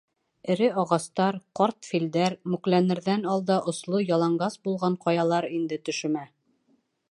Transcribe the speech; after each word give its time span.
—Эре 0.53 0.69
ағастар, 0.83 1.35
ҡарт 1.59 1.89
филдәр, 1.89 2.37
мүкләнерҙән 2.55 3.29
алда 3.35 3.59
осло, 3.73 4.01
яланғас 4.15 4.59
булған 4.69 4.99
ҡаялар 5.07 5.51
инде 5.59 5.83
төшөмә. 5.91 6.29